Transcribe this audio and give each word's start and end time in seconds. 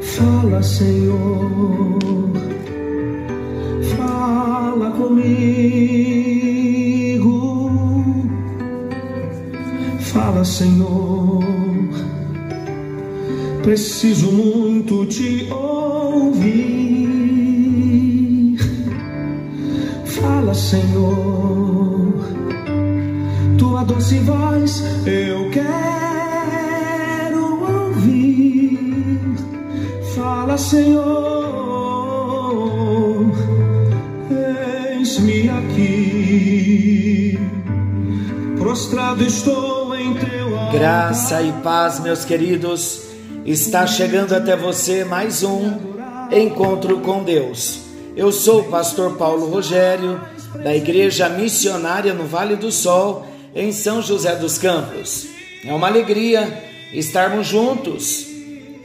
Fala, 0.00 0.62
Senhor, 0.62 1.98
fala 3.96 4.92
comigo. 4.92 5.32
Fala, 9.98 10.44
Senhor, 10.44 11.42
preciso 13.64 14.30
muito 14.30 15.04
te 15.06 15.48
ouvir. 15.50 15.79
Graça 41.20 41.42
e 41.42 41.52
paz, 41.62 42.00
meus 42.00 42.24
queridos, 42.24 43.02
está 43.44 43.86
chegando 43.86 44.32
até 44.32 44.56
você 44.56 45.04
mais 45.04 45.42
um 45.42 45.78
encontro 46.32 47.00
com 47.00 47.22
Deus. 47.22 47.80
Eu 48.16 48.32
sou 48.32 48.62
o 48.62 48.70
pastor 48.70 49.18
Paulo 49.18 49.50
Rogério, 49.50 50.18
da 50.64 50.74
Igreja 50.74 51.28
Missionária 51.28 52.14
no 52.14 52.24
Vale 52.24 52.56
do 52.56 52.72
Sol, 52.72 53.26
em 53.54 53.70
São 53.70 54.00
José 54.00 54.34
dos 54.34 54.56
Campos. 54.56 55.26
É 55.62 55.74
uma 55.74 55.88
alegria 55.88 56.64
estarmos 56.94 57.46
juntos 57.46 58.24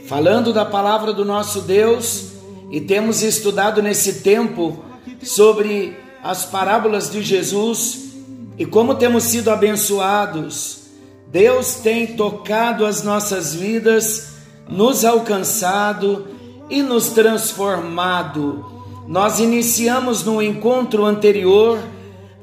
falando 0.04 0.52
da 0.52 0.66
palavra 0.66 1.14
do 1.14 1.24
nosso 1.24 1.62
Deus 1.62 2.32
e 2.70 2.82
temos 2.82 3.22
estudado 3.22 3.80
nesse 3.80 4.20
tempo 4.20 4.84
sobre 5.22 5.96
as 6.22 6.44
parábolas 6.44 7.10
de 7.10 7.22
Jesus 7.22 8.10
e 8.58 8.66
como 8.66 8.94
temos 8.94 9.24
sido 9.24 9.50
abençoados. 9.50 10.85
Deus 11.28 11.76
tem 11.76 12.06
tocado 12.06 12.86
as 12.86 13.02
nossas 13.02 13.54
vidas, 13.54 14.36
nos 14.68 15.04
alcançado 15.04 16.28
e 16.70 16.82
nos 16.82 17.10
transformado. 17.10 18.64
Nós 19.06 19.38
iniciamos 19.38 20.24
no 20.24 20.42
encontro 20.42 21.04
anterior 21.04 21.78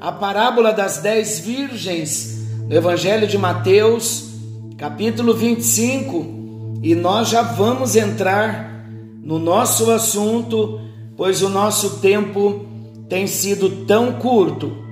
a 0.00 0.12
parábola 0.12 0.72
das 0.72 0.98
dez 0.98 1.38
virgens 1.38 2.44
no 2.68 2.74
Evangelho 2.74 3.26
de 3.26 3.38
Mateus, 3.38 4.30
capítulo 4.76 5.34
25 5.34 6.78
e 6.82 6.94
nós 6.94 7.30
já 7.30 7.40
vamos 7.40 7.96
entrar 7.96 8.86
no 9.22 9.38
nosso 9.38 9.90
assunto, 9.90 10.80
pois 11.16 11.42
o 11.42 11.48
nosso 11.48 12.00
tempo 12.00 12.66
tem 13.08 13.26
sido 13.26 13.86
tão 13.86 14.12
curto. 14.12 14.83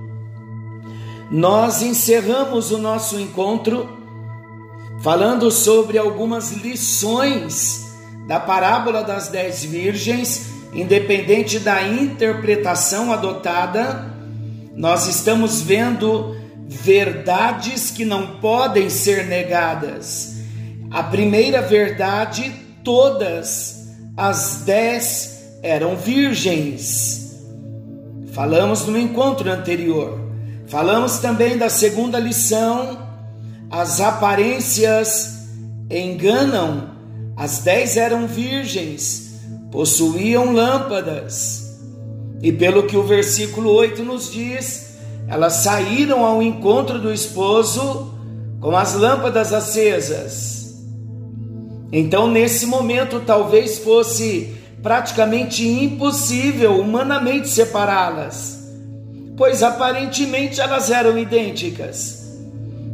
Nós 1.33 1.83
encerramos 1.83 2.71
o 2.71 2.79
nosso 2.79 3.19
encontro 3.19 3.89
falando 5.03 5.51
sobre 5.51 5.99
algumas 5.99 6.53
lições 6.53 7.87
da 8.29 8.39
parábola 8.39 9.03
das 9.03 9.29
dez 9.29 9.65
virgens, 9.65 10.53
independente 10.73 11.59
da 11.59 11.83
interpretação 11.83 13.13
adotada, 13.13 14.13
nós 14.77 15.09
estamos 15.09 15.61
vendo 15.61 16.37
verdades 16.69 17.91
que 17.91 18.05
não 18.05 18.39
podem 18.39 18.89
ser 18.89 19.27
negadas 19.27 20.33
a 20.93 21.03
primeira 21.03 21.63
verdade, 21.63 22.53
todas 22.85 23.89
as 24.15 24.63
dez 24.67 25.59
eram 25.63 25.97
virgens. 25.97 27.41
Falamos 28.33 28.87
no 28.87 28.99
encontro 28.99 29.51
anterior. 29.51 30.21
Falamos 30.73 31.19
também 31.19 31.59
da 31.59 31.69
segunda 31.69 32.19
lição, 32.19 32.97
as 33.71 34.01
aparências 34.01 35.47
enganam. 35.91 36.93
As 37.37 37.59
dez 37.59 37.99
eram 37.99 38.27
virgens, 38.27 39.39
possuíam 39.71 40.51
lâmpadas. 40.51 41.79
E 42.41 42.51
pelo 42.51 42.85
que 42.85 42.97
o 42.97 43.03
versículo 43.03 43.71
8 43.71 44.03
nos 44.03 44.33
diz, 44.33 44.97
elas 45.29 45.57
saíram 45.57 46.25
ao 46.25 46.43
encontro 46.43 46.99
do 46.99 47.13
esposo 47.13 48.11
com 48.59 48.75
as 48.75 48.95
lâmpadas 48.95 49.53
acesas. 49.53 50.75
Então, 51.93 52.27
nesse 52.31 52.65
momento, 52.65 53.21
talvez 53.21 53.77
fosse 53.77 54.57
praticamente 54.83 55.69
impossível 55.69 56.81
humanamente 56.81 57.51
separá-las, 57.51 58.62
pois 59.43 59.61
aparentemente 59.61 60.61
elas 60.61 60.89
eram 60.89 61.19
idênticas. 61.19 62.39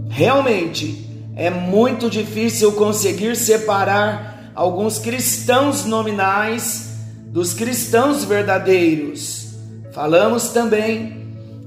Realmente, 0.09 1.07
é 1.37 1.51
muito 1.51 2.09
difícil 2.09 2.73
conseguir 2.73 3.37
separar 3.37 4.51
alguns 4.55 4.99
cristãos 4.99 5.85
nominais 5.85 6.89
dos 7.27 7.53
cristãos 7.53 8.25
verdadeiros. 8.25 9.49
Falamos 9.93 10.49
também 10.49 11.23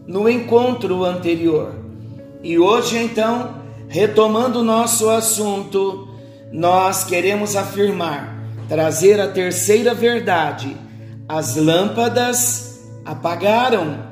no 0.07 0.27
encontro 0.27 1.05
anterior. 1.05 1.75
E 2.41 2.57
hoje, 2.57 2.97
então, 2.97 3.61
retomando 3.87 4.61
o 4.61 4.63
nosso 4.63 5.11
assunto, 5.11 6.07
nós 6.51 7.03
queremos 7.03 7.55
afirmar, 7.55 8.35
trazer 8.67 9.21
a 9.21 9.27
terceira 9.27 9.93
verdade: 9.93 10.75
as 11.29 11.55
lâmpadas 11.55 12.81
apagaram. 13.05 14.10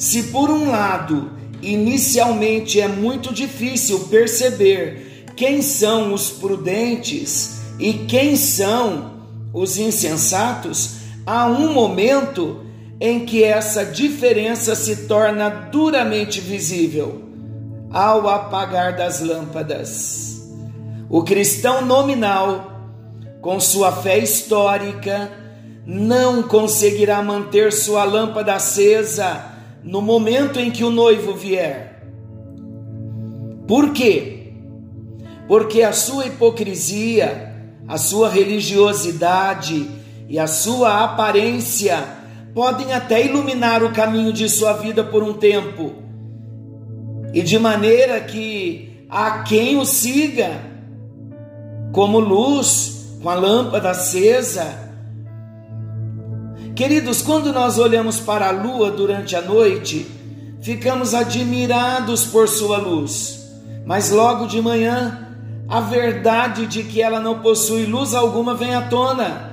Se 0.00 0.22
por 0.22 0.48
um 0.48 0.70
lado, 0.70 1.30
inicialmente 1.60 2.80
é 2.80 2.88
muito 2.88 3.34
difícil 3.34 4.08
perceber 4.08 5.26
quem 5.36 5.60
são 5.60 6.14
os 6.14 6.30
prudentes 6.30 7.60
e 7.78 7.92
quem 7.92 8.34
são 8.34 9.10
os 9.52 9.76
insensatos, 9.76 10.92
há 11.26 11.44
um 11.44 11.74
momento 11.74 12.64
em 12.98 13.26
que 13.26 13.44
essa 13.44 13.84
diferença 13.84 14.74
se 14.74 15.06
torna 15.06 15.50
duramente 15.50 16.40
visível 16.40 17.22
ao 17.90 18.26
apagar 18.26 18.96
das 18.96 19.20
lâmpadas. 19.20 20.50
O 21.10 21.22
cristão 21.24 21.84
nominal, 21.84 22.88
com 23.42 23.60
sua 23.60 23.92
fé 23.92 24.16
histórica, 24.16 25.30
não 25.84 26.42
conseguirá 26.42 27.22
manter 27.22 27.70
sua 27.70 28.04
lâmpada 28.04 28.54
acesa 28.54 29.59
no 29.82 30.02
momento 30.02 30.58
em 30.58 30.70
que 30.70 30.84
o 30.84 30.90
noivo 30.90 31.34
vier. 31.34 32.06
Por 33.66 33.92
quê? 33.92 34.52
Porque 35.46 35.82
a 35.82 35.92
sua 35.92 36.26
hipocrisia, 36.26 37.54
a 37.86 37.98
sua 37.98 38.28
religiosidade 38.28 39.88
e 40.28 40.38
a 40.38 40.46
sua 40.46 41.04
aparência 41.04 42.02
podem 42.54 42.92
até 42.92 43.24
iluminar 43.24 43.82
o 43.82 43.92
caminho 43.92 44.32
de 44.32 44.48
sua 44.48 44.72
vida 44.74 45.04
por 45.04 45.22
um 45.22 45.32
tempo, 45.32 45.92
e 47.32 47.42
de 47.42 47.58
maneira 47.58 48.20
que 48.20 49.06
a 49.08 49.42
quem 49.42 49.76
o 49.78 49.84
siga 49.84 50.60
como 51.92 52.18
luz, 52.18 53.16
com 53.22 53.28
a 53.28 53.34
lâmpada 53.34 53.90
acesa. 53.90 54.89
Queridos, 56.80 57.20
quando 57.20 57.52
nós 57.52 57.76
olhamos 57.76 58.20
para 58.20 58.48
a 58.48 58.50
lua 58.50 58.90
durante 58.90 59.36
a 59.36 59.42
noite, 59.42 60.06
ficamos 60.62 61.12
admirados 61.12 62.24
por 62.24 62.48
sua 62.48 62.78
luz, 62.78 63.52
mas 63.84 64.08
logo 64.08 64.46
de 64.46 64.62
manhã, 64.62 65.28
a 65.68 65.82
verdade 65.82 66.64
de 66.66 66.82
que 66.82 67.02
ela 67.02 67.20
não 67.20 67.40
possui 67.40 67.84
luz 67.84 68.14
alguma 68.14 68.54
vem 68.54 68.74
à 68.74 68.80
tona. 68.80 69.52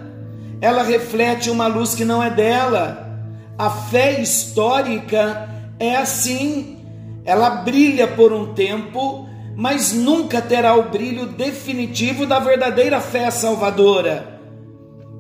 Ela 0.62 0.84
reflete 0.84 1.50
uma 1.50 1.68
luz 1.68 1.94
que 1.94 2.06
não 2.06 2.24
é 2.24 2.30
dela. 2.30 3.20
A 3.58 3.70
fé 3.72 4.22
histórica 4.22 5.50
é 5.78 5.98
assim. 5.98 6.78
Ela 7.26 7.50
brilha 7.50 8.08
por 8.08 8.32
um 8.32 8.54
tempo, 8.54 9.28
mas 9.54 9.92
nunca 9.92 10.42
terá 10.42 10.76
o 10.76 10.92
brilho 10.92 11.26
definitivo 11.26 12.26
da 12.26 12.40
verdadeira 12.40 13.02
fé 13.02 13.30
salvadora. 13.30 14.40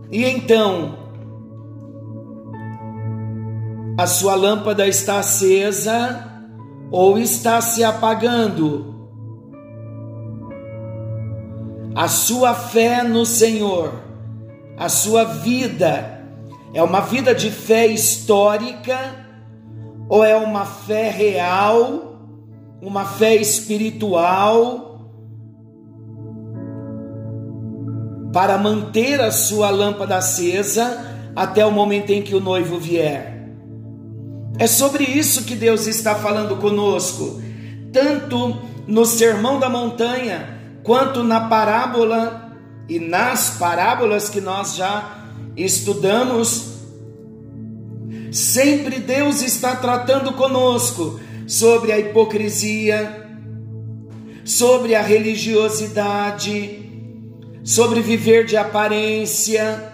E 0.10 0.24
então, 0.24 1.06
a 3.98 4.06
sua 4.06 4.36
lâmpada 4.36 4.88
está 4.88 5.20
acesa 5.20 6.24
ou 6.92 7.18
está 7.18 7.60
se 7.62 7.84
apagando. 7.84 8.96
A 11.96 12.08
sua 12.08 12.54
fé 12.54 13.02
no 13.04 13.26
Senhor, 13.26 13.92
a 14.78 14.88
sua 14.88 15.24
vida, 15.24 16.24
é 16.74 16.84
uma 16.84 17.02
vida 17.02 17.34
de 17.34 17.50
fé 17.50 17.88
histórica 17.88 18.98
ou 20.08 20.24
é 20.24 20.36
uma 20.36 20.64
fé 20.66 21.10
real 21.10 22.08
uma 22.82 23.06
fé 23.06 23.36
espiritual 23.36 25.02
para 28.32 28.58
manter 28.58 29.20
a 29.20 29.32
sua 29.32 29.70
lâmpada 29.70 30.18
acesa 30.18 31.06
até 31.36 31.66
o 31.66 31.72
momento 31.72 32.12
em 32.12 32.22
que 32.22 32.36
o 32.36 32.40
noivo 32.40 32.78
vier. 32.78 33.37
É 34.59 34.65
sobre 34.65 35.04
isso 35.04 35.44
que 35.44 35.56
Deus 35.56 35.86
está 35.86 36.15
falando 36.15 36.57
conosco, 36.57 37.39
tanto 37.94 38.57
no 38.88 39.06
Sermão 39.06 39.59
da 39.59 39.69
Montanha, 39.69 40.57
quanto 40.83 41.24
na 41.24 41.42
parábola 41.42 42.51
e 42.89 43.00
nas 43.00 43.51
parábolas 43.57 44.30
que 44.30 44.42
nós 44.42 44.75
já 44.75 45.25
estudamos. 45.56 46.77
Sempre 48.31 49.00
Deus 49.00 49.44
está 49.44 49.75
tratando 49.75 50.33
conosco 50.33 51.19
sobre 51.45 51.92
a 51.92 52.00
hipocrisia, 52.00 53.27
sobre 54.44 54.95
a 54.95 55.01
religiosidade, 55.01 56.83
sobre 57.63 58.01
viver 58.01 58.45
de 58.45 58.57
aparência. 58.57 59.94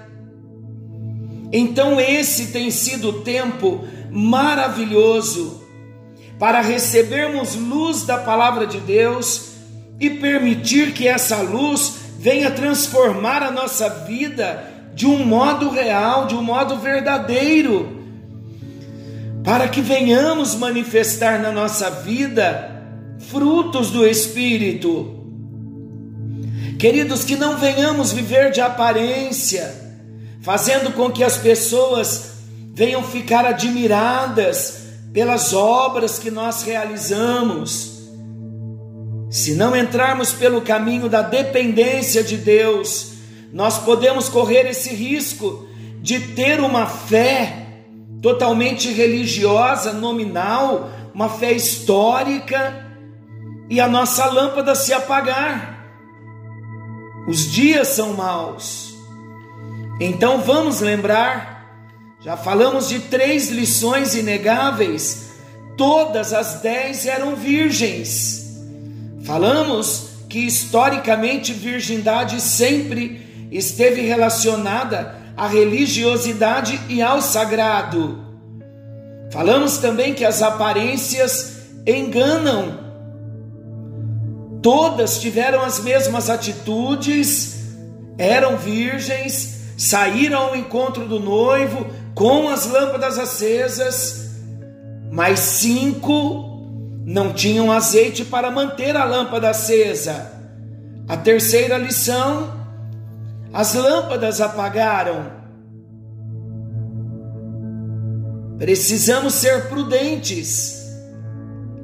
Então, 1.51 1.99
esse 1.99 2.47
tem 2.47 2.71
sido 2.71 3.09
o 3.09 3.21
tempo 3.21 3.83
maravilhoso 4.13 5.63
para 6.37 6.61
recebermos 6.61 7.55
luz 7.55 8.03
da 8.03 8.17
palavra 8.17 8.67
de 8.67 8.79
Deus 8.79 9.53
e 9.99 10.09
permitir 10.09 10.93
que 10.93 11.07
essa 11.07 11.37
luz 11.37 11.95
venha 12.19 12.51
transformar 12.51 13.41
a 13.41 13.51
nossa 13.51 13.89
vida 13.89 14.71
de 14.93 15.07
um 15.07 15.25
modo 15.25 15.69
real, 15.69 16.27
de 16.27 16.35
um 16.35 16.43
modo 16.43 16.77
verdadeiro, 16.77 18.03
para 19.43 19.67
que 19.67 19.81
venhamos 19.81 20.55
manifestar 20.55 21.39
na 21.39 21.51
nossa 21.51 21.89
vida 21.89 22.69
frutos 23.29 23.89
do 23.89 24.05
Espírito. 24.05 25.21
Queridos, 26.77 27.23
que 27.23 27.35
não 27.35 27.57
venhamos 27.57 28.11
viver 28.11 28.51
de 28.51 28.61
aparência, 28.61 29.73
fazendo 30.41 30.93
com 30.93 31.09
que 31.09 31.23
as 31.23 31.37
pessoas 31.37 32.32
venham 32.73 33.03
ficar 33.03 33.45
admiradas 33.45 34.87
pelas 35.13 35.53
obras 35.53 36.17
que 36.17 36.31
nós 36.31 36.63
realizamos. 36.63 37.93
Se 39.29 39.53
não 39.55 39.75
entrarmos 39.75 40.33
pelo 40.33 40.61
caminho 40.61 41.07
da 41.07 41.21
dependência 41.21 42.23
de 42.23 42.35
Deus, 42.37 43.13
nós 43.53 43.77
podemos 43.77 44.27
correr 44.27 44.67
esse 44.67 44.89
risco 44.93 45.67
de 46.01 46.19
ter 46.19 46.59
uma 46.59 46.87
fé 46.87 47.67
totalmente 48.21 48.91
religiosa, 48.91 49.93
nominal, 49.93 50.89
uma 51.13 51.29
fé 51.29 51.51
histórica, 51.51 52.83
e 53.69 53.79
a 53.79 53.87
nossa 53.87 54.25
lâmpada 54.25 54.75
se 54.75 54.93
apagar. 54.93 55.85
Os 57.27 57.51
dias 57.51 57.89
são 57.89 58.13
maus. 58.13 58.93
Então 59.99 60.41
vamos 60.41 60.79
lembrar, 60.81 61.52
já 62.23 62.37
falamos 62.37 62.87
de 62.87 62.99
três 62.99 63.49
lições 63.49 64.15
inegáveis, 64.15 65.31
todas 65.75 66.31
as 66.31 66.61
dez 66.61 67.05
eram 67.05 67.35
virgens. 67.35 68.61
Falamos 69.23 70.09
que 70.29 70.39
historicamente 70.39 71.51
virgindade 71.51 72.39
sempre 72.39 73.47
esteve 73.51 74.01
relacionada 74.01 75.15
à 75.35 75.47
religiosidade 75.47 76.79
e 76.87 77.01
ao 77.01 77.21
sagrado. 77.21 78.23
Falamos 79.31 79.77
também 79.77 80.13
que 80.13 80.23
as 80.23 80.41
aparências 80.41 81.57
enganam 81.85 82.83
todas 84.61 85.19
tiveram 85.19 85.61
as 85.61 85.81
mesmas 85.81 86.29
atitudes, 86.29 87.65
eram 88.17 88.57
virgens, 88.57 89.59
saíram 89.77 90.39
ao 90.39 90.55
encontro 90.55 91.05
do 91.05 91.19
noivo 91.19 91.85
com 92.15 92.49
as 92.49 92.67
lâmpadas 92.67 93.17
acesas, 93.17 94.29
mas 95.11 95.39
cinco 95.39 96.53
não 97.05 97.33
tinham 97.33 97.71
azeite 97.71 98.23
para 98.23 98.51
manter 98.51 98.95
a 98.95 99.03
lâmpada 99.03 99.49
acesa. 99.49 100.31
A 101.07 101.17
terceira 101.17 101.77
lição: 101.77 102.53
as 103.51 103.73
lâmpadas 103.73 104.39
apagaram. 104.39 105.43
Precisamos 108.57 109.33
ser 109.33 109.67
prudentes. 109.67 110.81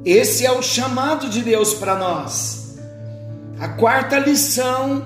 Esse 0.04 0.46
é 0.46 0.52
o 0.52 0.62
chamado 0.62 1.28
de 1.28 1.42
Deus 1.42 1.74
para 1.74 1.94
nós. 1.94 2.78
A 3.58 3.68
quarta 3.68 4.18
lição 4.18 5.04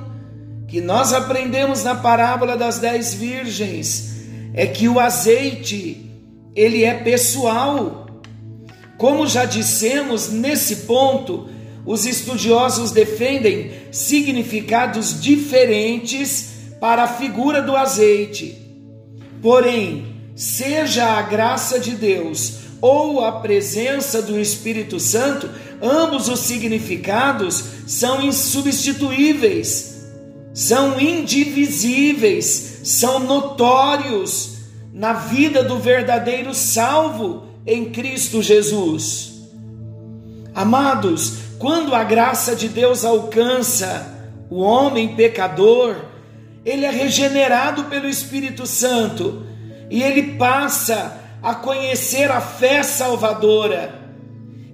que 0.69 0.81
nós 0.81 1.13
aprendemos 1.13 1.83
na 1.83 1.97
parábola 1.97 2.57
das 2.57 2.79
dez 2.79 3.13
virgens 3.13 4.14
é 4.55 4.67
que 4.67 4.89
o 4.89 5.01
azeite 5.01 6.11
ele 6.55 6.85
é 6.85 6.95
pessoal. 6.95 8.07
Como 8.97 9.27
já 9.27 9.45
dissemos 9.45 10.31
nesse 10.31 10.77
ponto, 10.87 11.49
os 11.85 12.07
estudiosos 12.07 12.93
defendem 12.93 13.73
significados 13.91 15.21
diferentes 15.21 16.55
para 16.81 17.05
a 17.05 17.09
figura 17.09 17.61
do 17.61 17.77
azeite. 17.77 18.57
Porém, 19.43 20.07
seja 20.35 21.05
a 21.05 21.23
graça 21.23 21.79
de 21.79 21.91
Deus 21.93 22.65
ou 22.81 23.25
a 23.25 23.33
presença 23.41 24.23
do 24.23 24.39
Espírito 24.39 25.01
Santo, 25.01 25.51
ambos 25.83 26.29
os 26.29 26.41
significados 26.41 27.65
são 27.87 28.23
insubstituíveis, 28.23 29.94
são 30.55 31.01
indivisíveis, 31.01 32.81
são 32.85 33.19
notórios 33.19 34.59
na 34.93 35.13
vida 35.13 35.65
do 35.65 35.81
verdadeiro 35.81 36.55
salvo 36.55 37.49
em 37.67 37.91
Cristo 37.91 38.41
Jesus. 38.41 39.35
Amados, 40.55 41.39
quando 41.59 41.93
a 41.93 42.05
graça 42.05 42.55
de 42.55 42.69
Deus 42.69 43.05
alcança 43.05 44.15
o 44.49 44.61
homem 44.61 45.17
pecador, 45.17 45.97
ele 46.65 46.85
é 46.85 46.91
regenerado 46.91 47.85
pelo 47.85 48.09
Espírito 48.09 48.65
Santo 48.65 49.45
e 49.91 50.03
ele 50.03 50.35
passa 50.35 51.21
a 51.43 51.55
conhecer 51.55 52.31
a 52.31 52.41
fé 52.41 52.85
salvadora. 52.85 54.03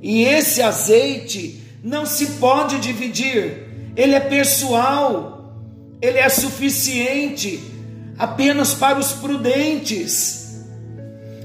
E 0.03 0.23
esse 0.25 0.61
azeite 0.61 1.63
não 1.83 2.05
se 2.05 2.33
pode 2.33 2.79
dividir, 2.79 3.93
ele 3.97 4.15
é 4.15 4.21
pessoal, 4.21 5.30
ele 6.01 6.19
é 6.19 6.29
suficiente 6.29 7.61
apenas 8.19 8.75
para 8.75 8.99
os 8.99 9.13
prudentes. 9.13 10.65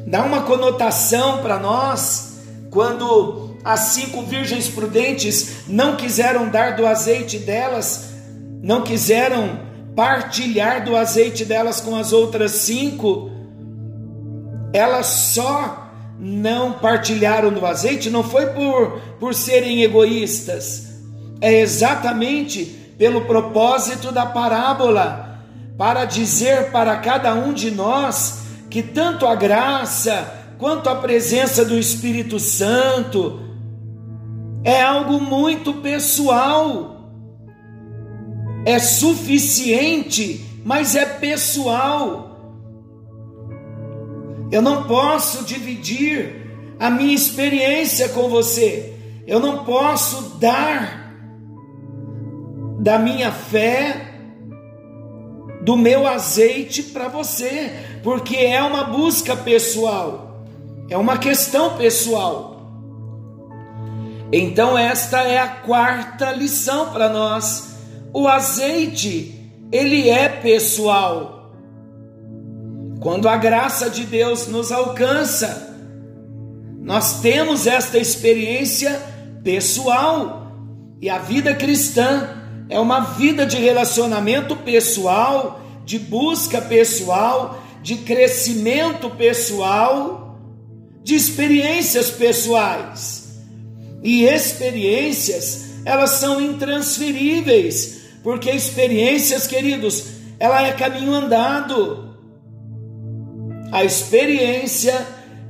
Dá 0.07 0.23
uma 0.23 0.43
conotação 0.43 1.41
para 1.41 1.59
nós 1.59 2.37
quando 2.69 3.57
as 3.63 3.79
cinco 3.79 4.21
virgens 4.23 4.67
prudentes 4.67 5.67
não 5.67 5.95
quiseram 5.95 6.49
dar 6.49 6.75
do 6.75 6.85
azeite 6.85 7.39
delas, 7.39 8.09
não 8.61 8.83
quiseram 8.83 9.59
partilhar 9.95 10.83
do 10.83 10.95
azeite 10.95 11.45
delas 11.45 11.79
com 11.81 11.95
as 11.95 12.11
outras 12.13 12.51
cinco 12.51 13.31
elas 14.75 15.05
só 15.07 15.89
não 16.19 16.73
partilharam 16.73 17.49
do 17.49 17.65
azeite, 17.65 18.09
não 18.09 18.23
foi 18.23 18.47
por, 18.47 18.99
por 19.21 19.33
serem 19.33 19.83
egoístas, 19.83 20.87
é 21.39 21.61
exatamente 21.61 22.84
pelo 22.97 23.21
propósito 23.21 24.11
da 24.11 24.25
parábola, 24.25 25.41
para 25.77 26.05
dizer 26.05 26.71
para 26.71 26.97
cada 26.97 27.33
um 27.33 27.53
de 27.53 27.71
nós 27.71 28.45
que 28.69 28.81
tanto 28.81 29.25
a 29.25 29.35
graça 29.35 30.33
quanto 30.57 30.89
a 30.89 30.95
presença 30.95 31.65
do 31.65 31.77
Espírito 31.77 32.39
Santo 32.39 33.39
é 34.63 34.81
algo 34.81 35.19
muito 35.19 35.75
pessoal, 35.75 37.11
é 38.65 38.79
suficiente, 38.79 40.43
mas 40.63 40.95
é 40.95 41.05
pessoal. 41.05 42.25
Eu 44.51 44.61
não 44.61 44.83
posso 44.83 45.43
dividir 45.43 46.75
a 46.79 46.89
minha 46.89 47.13
experiência 47.13 48.09
com 48.09 48.29
você. 48.29 48.93
Eu 49.27 49.39
não 49.39 49.63
posso 49.65 50.37
dar 50.39 51.04
da 52.85 52.99
minha 52.99 53.31
fé, 53.31 54.13
do 55.63 55.75
meu 55.75 56.05
azeite 56.05 56.83
para 56.83 57.07
você, 57.07 57.71
porque 58.03 58.35
é 58.35 58.61
uma 58.61 58.83
busca 58.83 59.35
pessoal, 59.35 60.45
é 60.87 60.95
uma 60.95 61.17
questão 61.17 61.77
pessoal. 61.77 62.69
Então, 64.31 64.77
esta 64.77 65.23
é 65.23 65.39
a 65.39 65.47
quarta 65.47 66.31
lição 66.31 66.91
para 66.91 67.09
nós. 67.09 67.75
O 68.13 68.27
azeite, 68.27 69.51
ele 69.71 70.07
é 70.07 70.29
pessoal. 70.29 71.55
Quando 73.01 73.27
a 73.27 73.35
graça 73.35 73.89
de 73.89 74.03
Deus 74.03 74.45
nos 74.45 74.71
alcança, 74.71 75.75
nós 76.81 77.19
temos 77.19 77.65
esta 77.65 77.97
experiência 77.97 79.01
pessoal. 79.43 80.51
E 81.01 81.09
a 81.09 81.17
vida 81.17 81.55
cristã 81.55 82.44
é 82.69 82.79
uma 82.79 83.01
vida 83.01 83.45
de 83.45 83.57
relacionamento 83.57 84.55
pessoal, 84.55 85.61
de 85.85 85.99
busca 85.99 86.61
pessoal, 86.61 87.61
de 87.81 87.97
crescimento 87.97 89.09
pessoal, 89.11 90.39
de 91.03 91.15
experiências 91.15 92.09
pessoais. 92.09 93.43
E 94.01 94.23
experiências, 94.25 95.65
elas 95.85 96.11
são 96.11 96.41
intransferíveis, 96.41 98.01
porque 98.23 98.49
experiências, 98.49 99.45
queridos, 99.45 100.05
ela 100.39 100.65
é 100.65 100.71
caminho 100.71 101.13
andado. 101.13 102.15
A 103.71 103.83
experiência, 103.83 105.05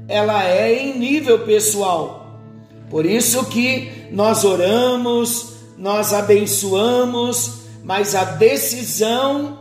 ela 0.08 0.46
é 0.46 0.74
em 0.74 1.00
nível 1.00 1.40
pessoal. 1.46 2.42
Por 2.90 3.06
isso 3.06 3.46
que 3.46 4.10
nós 4.12 4.44
oramos, 4.44 5.55
nós 5.78 6.14
abençoamos, 6.14 7.66
mas 7.84 8.16
a 8.16 8.24
decisão 8.24 9.60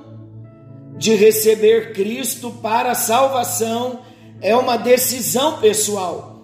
de 0.97 1.15
receber 1.15 1.93
Cristo 1.93 2.51
para 2.51 2.93
a 2.93 2.95
salvação 2.95 4.01
é 4.41 4.57
uma 4.57 4.77
decisão 4.77 5.59
pessoal. 5.59 6.43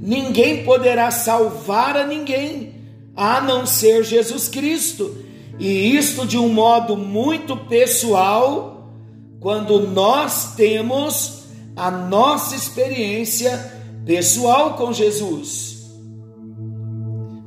Ninguém 0.00 0.64
poderá 0.64 1.10
salvar 1.10 1.96
a 1.96 2.06
ninguém 2.06 2.74
a 3.14 3.40
não 3.40 3.64
ser 3.66 4.02
Jesus 4.02 4.48
Cristo. 4.48 5.16
E 5.58 5.96
isto 5.96 6.26
de 6.26 6.36
um 6.36 6.48
modo 6.48 6.96
muito 6.96 7.56
pessoal, 7.56 8.90
quando 9.38 9.86
nós 9.88 10.54
temos 10.56 11.44
a 11.76 11.90
nossa 11.90 12.56
experiência 12.56 13.80
pessoal 14.04 14.74
com 14.74 14.92
Jesus. 14.92 15.72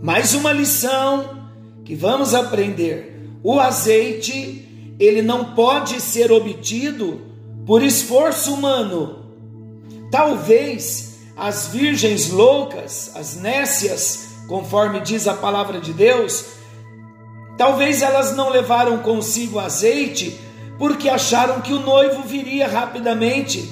Mais 0.01 0.33
uma 0.33 0.53
lição 0.53 1.34
que 1.85 1.95
vamos 1.95 2.33
aprender: 2.33 3.29
o 3.41 3.59
azeite 3.59 4.95
ele 4.99 5.21
não 5.21 5.53
pode 5.53 6.01
ser 6.01 6.31
obtido 6.31 7.21
por 7.65 7.81
esforço 7.83 8.53
humano. 8.53 9.23
Talvez 10.11 11.19
as 11.37 11.67
virgens 11.67 12.29
loucas, 12.29 13.11
as 13.15 13.35
nécias, 13.35 14.27
conforme 14.47 14.99
diz 15.01 15.27
a 15.27 15.33
palavra 15.33 15.79
de 15.79 15.93
Deus, 15.93 16.45
talvez 17.57 18.01
elas 18.01 18.35
não 18.35 18.49
levaram 18.49 18.99
consigo 18.99 19.59
azeite 19.59 20.39
porque 20.77 21.09
acharam 21.09 21.61
que 21.61 21.73
o 21.73 21.79
noivo 21.79 22.23
viria 22.23 22.67
rapidamente. 22.67 23.69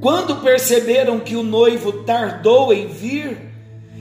Quando 0.00 0.36
perceberam 0.36 1.18
que 1.18 1.34
o 1.34 1.42
noivo 1.42 2.04
tardou 2.04 2.72
em 2.72 2.86
vir, 2.88 3.53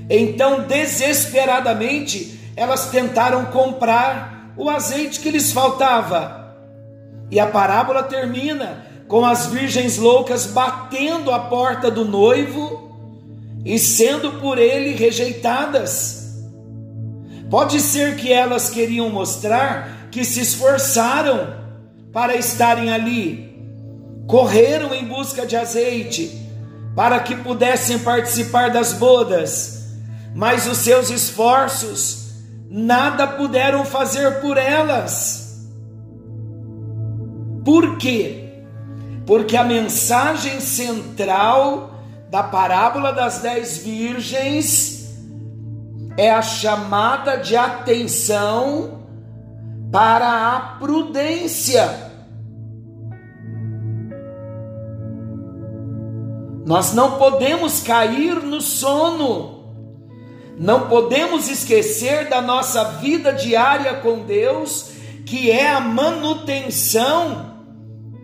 então 0.10 0.62
desesperadamente 0.62 2.40
elas 2.56 2.90
tentaram 2.90 3.46
comprar 3.46 4.54
o 4.56 4.70
azeite 4.70 5.20
que 5.20 5.32
lhes 5.32 5.52
faltava. 5.52 6.56
E 7.32 7.40
a 7.40 7.48
parábola 7.48 8.04
termina 8.04 8.86
com 9.08 9.26
as 9.26 9.48
virgens 9.48 9.98
loucas 9.98 10.46
batendo 10.46 11.32
a 11.32 11.40
porta 11.40 11.90
do 11.90 12.06
noivo 12.06 12.92
e 13.66 13.80
sendo 13.80 14.34
por 14.34 14.58
ele 14.58 14.92
rejeitadas. 14.92 16.24
Pode 17.50 17.80
ser 17.80 18.16
que 18.16 18.32
elas 18.32 18.70
queriam 18.70 19.10
mostrar 19.10 20.10
que 20.12 20.24
se 20.24 20.42
esforçaram 20.42 21.56
para 22.12 22.36
estarem 22.36 22.92
ali, 22.92 23.56
correram 24.28 24.94
em 24.94 25.06
busca 25.06 25.46
de 25.46 25.56
azeite 25.56 26.40
para 26.96 27.20
que 27.20 27.36
pudessem 27.36 28.00
participar 28.00 28.70
das 28.70 28.94
bodas, 28.94 29.73
mas 30.36 30.68
os 30.68 30.80
seus 30.80 31.10
esforços 31.10 32.34
nada 32.70 33.28
puderam 33.28 33.86
fazer 33.86 34.42
por 34.42 34.58
elas. 34.58 35.70
Por 37.64 37.98
quê? 37.98 38.64
Porque 39.26 39.56
a 39.56 39.64
mensagem 39.64 40.60
central 40.60 41.94
da 42.30 42.44
parábola 42.44 43.14
das 43.14 43.40
dez 43.40 43.78
virgens 43.78 45.14
é 46.18 46.32
a 46.32 46.42
chamada 46.42 47.38
de 47.38 47.56
atenção 47.56 49.04
para 49.92 50.56
a 50.56 50.60
prudência. 50.80 52.12
Nós 56.66 56.94
não 56.94 57.18
podemos 57.18 57.82
cair 57.82 58.36
no 58.42 58.62
sono. 58.62 59.53
Não 60.58 60.88
podemos 60.88 61.50
esquecer 61.50 62.30
da 62.30 62.42
nossa 62.42 62.84
vida 63.00 63.34
diária 63.34 63.96
com 63.96 64.20
Deus, 64.20 64.92
que 65.26 65.50
é 65.50 65.70
a 65.70 65.80
manutenção, 65.80 67.54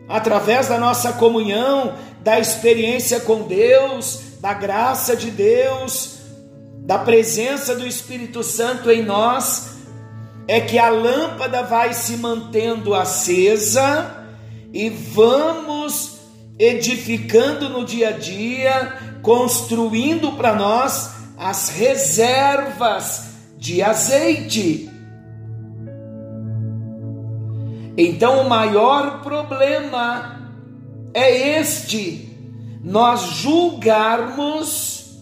através 0.07 0.67
da 0.67 0.77
nossa 0.77 1.13
comunhão, 1.13 1.95
da 2.21 2.39
experiência 2.39 3.19
com 3.19 3.43
Deus, 3.43 4.21
da 4.39 4.53
graça 4.53 5.15
de 5.15 5.31
Deus, 5.31 6.19
da 6.79 6.99
presença 6.99 7.75
do 7.75 7.85
Espírito 7.85 8.43
Santo 8.43 8.91
em 8.91 9.03
nós, 9.03 9.77
é 10.47 10.59
que 10.59 10.79
a 10.79 10.89
lâmpada 10.89 11.63
vai 11.63 11.93
se 11.93 12.17
mantendo 12.17 12.95
acesa 12.95 14.25
e 14.73 14.89
vamos 14.89 16.19
edificando 16.57 17.69
no 17.69 17.85
dia 17.85 18.09
a 18.09 18.11
dia, 18.11 18.97
construindo 19.21 20.31
para 20.33 20.53
nós 20.53 21.18
as 21.39 21.69
reservas 21.69 23.29
de 23.57 23.81
azeite. 23.81 24.89
Então, 27.97 28.41
o 28.41 28.49
maior 28.49 29.21
problema 29.21 30.51
é 31.13 31.59
este: 31.59 32.37
nós 32.83 33.21
julgarmos 33.21 35.17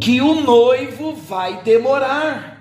que 0.00 0.20
o 0.20 0.42
noivo 0.42 1.14
vai 1.14 1.62
demorar, 1.62 2.60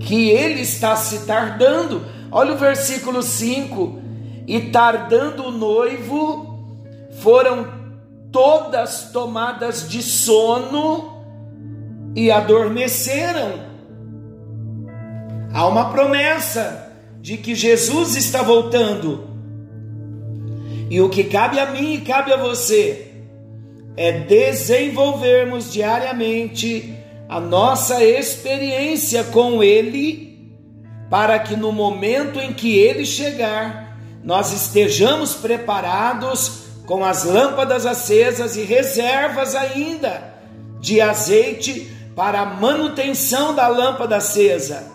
que 0.00 0.30
ele 0.30 0.62
está 0.62 0.96
se 0.96 1.26
tardando. 1.26 2.02
Olha 2.32 2.54
o 2.54 2.58
versículo 2.58 3.22
5: 3.22 4.00
e 4.46 4.60
tardando 4.70 5.44
o 5.44 5.50
noivo, 5.50 6.64
foram 7.20 7.79
todas 8.32 9.10
tomadas 9.12 9.88
de 9.88 10.02
sono 10.02 11.22
e 12.14 12.30
adormeceram. 12.30 13.70
Há 15.52 15.66
uma 15.66 15.90
promessa 15.90 16.92
de 17.20 17.36
que 17.36 17.54
Jesus 17.54 18.16
está 18.16 18.42
voltando. 18.42 19.28
E 20.88 21.00
o 21.00 21.08
que 21.08 21.24
cabe 21.24 21.58
a 21.58 21.70
mim 21.70 21.94
e 21.94 22.00
cabe 22.00 22.32
a 22.32 22.36
você 22.36 23.12
é 23.96 24.12
desenvolvermos 24.12 25.72
diariamente 25.72 26.94
a 27.28 27.38
nossa 27.38 28.02
experiência 28.02 29.22
com 29.24 29.62
Ele, 29.62 30.50
para 31.08 31.38
que 31.38 31.56
no 31.56 31.70
momento 31.70 32.40
em 32.40 32.52
que 32.52 32.78
Ele 32.78 33.04
chegar, 33.04 33.98
nós 34.24 34.52
estejamos 34.52 35.34
preparados 35.34 36.69
com 36.90 37.04
as 37.04 37.22
lâmpadas 37.22 37.86
acesas 37.86 38.56
e 38.56 38.62
reservas 38.62 39.54
ainda 39.54 40.34
de 40.80 41.00
azeite 41.00 41.88
para 42.16 42.40
a 42.40 42.46
manutenção 42.46 43.54
da 43.54 43.68
lâmpada 43.68 44.16
acesa. 44.16 44.90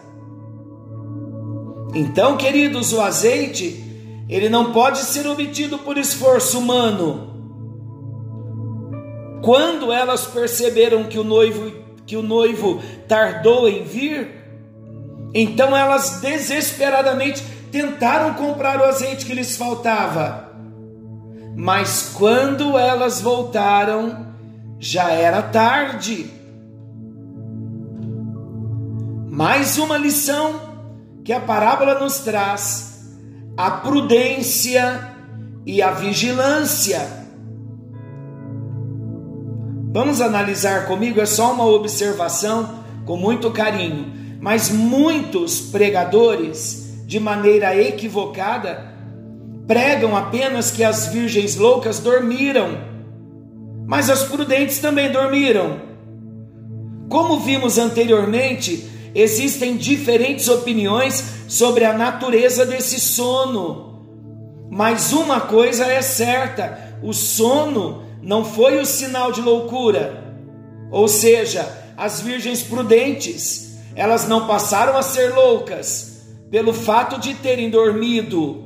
Então, 1.94 2.36
queridos, 2.36 2.92
o 2.92 3.00
azeite, 3.00 3.82
ele 4.28 4.50
não 4.50 4.74
pode 4.74 4.98
ser 4.98 5.26
obtido 5.26 5.78
por 5.80 5.98
esforço 5.98 6.60
humano. 6.60 7.34
Quando 9.42 9.90
elas 9.90 10.26
perceberam 10.26 11.06
que 11.06 11.18
o 11.18 11.24
noivo 11.24 11.86
que 12.06 12.18
o 12.18 12.22
noivo 12.22 12.82
tardou 13.08 13.70
em 13.70 13.86
vir, 13.86 14.28
então 15.34 15.74
elas 15.74 16.20
desesperadamente 16.20 17.42
tentaram 17.72 18.34
comprar 18.34 18.82
o 18.82 18.84
azeite 18.84 19.26
que 19.26 19.34
lhes 19.34 19.56
faltava. 19.56 20.45
Mas 21.56 22.12
quando 22.14 22.78
elas 22.78 23.22
voltaram, 23.22 24.28
já 24.78 25.10
era 25.10 25.42
tarde. 25.42 26.30
Mais 29.30 29.78
uma 29.78 29.98
lição 29.98 30.60
que 31.24 31.32
a 31.32 31.40
parábola 31.40 32.00
nos 32.00 32.20
traz: 32.20 33.10
a 33.56 33.72
prudência 33.72 35.16
e 35.66 35.82
a 35.82 35.92
vigilância. 35.92 37.26
Vamos 39.92 40.20
analisar 40.20 40.88
comigo, 40.88 41.22
é 41.22 41.26
só 41.26 41.54
uma 41.54 41.66
observação 41.66 42.84
com 43.06 43.16
muito 43.16 43.50
carinho, 43.52 44.12
mas 44.42 44.70
muitos 44.70 45.62
pregadores, 45.62 47.02
de 47.06 47.18
maneira 47.18 47.74
equivocada, 47.80 48.95
pregam 49.68 50.16
apenas 50.16 50.72
que 50.72 50.84
as 50.84 51.08
virgens 51.08 51.56
loucas 51.56 52.00
dormiram, 52.00 52.78
mas 53.88 54.10
as 54.10 54.24
prudentes 54.24 54.80
também 54.80 55.12
dormiram. 55.12 55.80
Como 57.10 57.40
vimos 57.40 57.78
anteriormente, 57.78 58.90
existem 59.14 59.78
diferentes 59.78 60.48
opiniões 60.48 61.24
sobre 61.48 61.86
a 61.86 61.94
natureza 61.94 62.66
desse 62.66 63.00
sono. 63.00 64.04
Mas 64.70 65.14
uma 65.14 65.42
coisa 65.42 65.86
é 65.86 66.02
certa: 66.02 66.98
o 67.04 67.14
sono 67.14 68.04
não 68.22 68.44
foi 68.44 68.80
o 68.80 68.86
sinal 68.86 69.32
de 69.32 69.42
loucura. 69.42 70.24
Ou 70.92 71.08
seja, 71.08 71.68
as 71.96 72.22
virgens 72.22 72.64
prudentes, 72.64 73.78
elas 73.96 74.28
não 74.28 74.48
passaram 74.48 74.98
a 74.98 75.04
ser 75.04 75.34
loucas 75.34 76.26
pelo 76.50 76.74
fato 76.74 77.20
de 77.20 77.34
terem 77.36 77.70
dormido. 77.70 78.65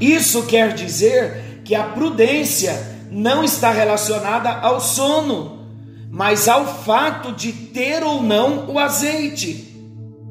Isso 0.00 0.44
quer 0.44 0.74
dizer 0.74 1.62
que 1.64 1.74
a 1.74 1.84
prudência 1.84 2.92
não 3.10 3.44
está 3.44 3.70
relacionada 3.70 4.50
ao 4.50 4.80
sono, 4.80 5.66
mas 6.10 6.48
ao 6.48 6.66
fato 6.66 7.32
de 7.32 7.52
ter 7.52 8.02
ou 8.02 8.22
não 8.22 8.70
o 8.70 8.78
azeite. 8.78 9.76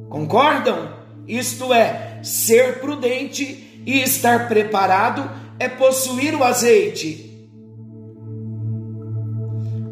Concordam? 0.10 0.90
Isto 1.28 1.74
é, 1.74 2.20
ser 2.24 2.80
prudente 2.80 3.82
e 3.86 4.02
estar 4.02 4.48
preparado 4.48 5.30
é 5.58 5.70
possuir 5.70 6.36
o 6.36 6.44
azeite. 6.44 7.30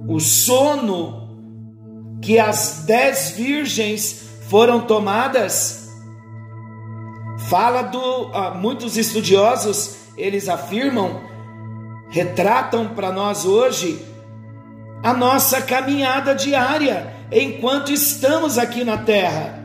O 0.08 0.20
sono 0.20 1.30
que 2.22 2.40
as 2.40 2.84
dez 2.86 3.30
virgens 3.30 4.28
foram 4.50 4.82
tomadas 4.82 5.79
fala 7.50 7.82
do. 7.82 8.30
Ah, 8.32 8.52
muitos 8.52 8.96
estudiosos 8.96 9.96
eles 10.16 10.48
afirmam 10.48 11.22
retratam 12.10 12.90
para 12.90 13.12
nós 13.12 13.46
hoje 13.46 14.04
a 15.04 15.14
nossa 15.14 15.62
caminhada 15.62 16.36
diária 16.36 17.14
enquanto 17.32 17.92
estamos 17.92 18.58
aqui 18.58 18.84
na 18.84 18.98
terra. 18.98 19.60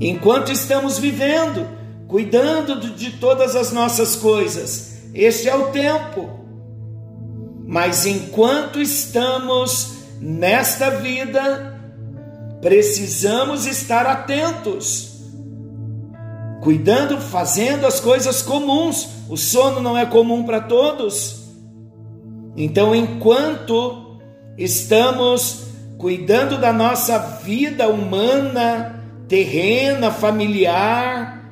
Enquanto 0.00 0.52
estamos 0.52 0.98
vivendo, 0.98 1.66
cuidando 2.06 2.76
de 2.94 3.10
todas 3.12 3.56
as 3.56 3.72
nossas 3.72 4.14
coisas. 4.14 4.98
Este 5.12 5.48
é 5.48 5.54
o 5.56 5.68
tempo. 5.68 6.30
Mas 7.66 8.06
enquanto 8.06 8.80
estamos 8.80 10.04
nesta 10.20 10.90
vida, 10.90 11.80
precisamos 12.60 13.66
estar 13.66 14.06
atentos 14.06 15.07
cuidando, 16.60 17.18
fazendo 17.20 17.86
as 17.86 18.00
coisas 18.00 18.42
comuns. 18.42 19.08
O 19.28 19.36
sono 19.36 19.80
não 19.80 19.96
é 19.96 20.06
comum 20.06 20.44
para 20.44 20.60
todos. 20.60 21.48
Então, 22.56 22.94
enquanto 22.94 24.18
estamos 24.56 25.68
cuidando 25.98 26.58
da 26.58 26.72
nossa 26.72 27.18
vida 27.18 27.88
humana, 27.88 29.04
terrena, 29.28 30.10
familiar, 30.10 31.44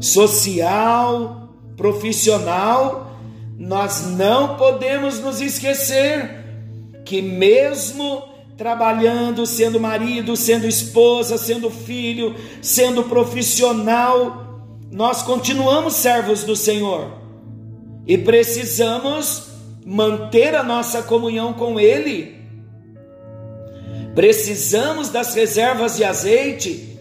social, 0.00 1.48
profissional, 1.76 3.10
nós 3.58 4.06
não 4.06 4.56
podemos 4.56 5.20
nos 5.20 5.40
esquecer 5.40 6.44
que 7.04 7.22
mesmo 7.22 8.35
trabalhando, 8.56 9.44
sendo 9.44 9.78
marido, 9.78 10.34
sendo 10.34 10.66
esposa, 10.66 11.36
sendo 11.36 11.70
filho, 11.70 12.34
sendo 12.62 13.04
profissional, 13.04 14.62
nós 14.90 15.22
continuamos 15.22 15.94
servos 15.94 16.42
do 16.42 16.56
Senhor 16.56 17.10
e 18.06 18.16
precisamos 18.16 19.48
manter 19.84 20.54
a 20.54 20.62
nossa 20.62 21.02
comunhão 21.02 21.52
com 21.52 21.78
Ele. 21.78 22.36
Precisamos 24.14 25.10
das 25.10 25.34
reservas 25.34 25.96
de 25.96 26.04
azeite, 26.04 26.98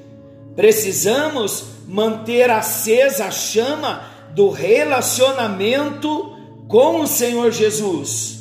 precisamos 0.55 1.63
manter 1.87 2.49
acesa 2.49 3.25
a 3.25 3.31
chama 3.31 4.03
do 4.33 4.49
relacionamento 4.49 6.35
com 6.67 6.99
o 7.01 7.07
Senhor 7.07 7.51
Jesus. 7.51 8.34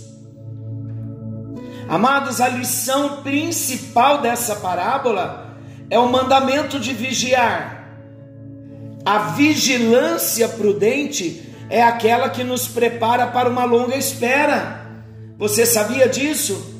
Amados, 1.88 2.40
a 2.40 2.49
lição 2.49 3.23
principal 3.23 4.20
dessa 4.20 4.57
parábola 4.57 5.57
é 5.90 5.99
o 5.99 6.11
mandamento 6.11 6.81
de 6.81 6.92
vigiar. 6.92 7.88
A 9.05 9.18
vigilância 9.33 10.49
prudente 10.49 11.42
é 11.68 11.83
aquela 11.83 12.31
que 12.31 12.42
nos 12.42 12.66
prepara 12.66 13.27
para 13.27 13.49
uma 13.49 13.64
longa 13.64 13.97
espera. 13.97 14.87
Você 15.38 15.66
sabia 15.66 16.09
disso? 16.09 16.73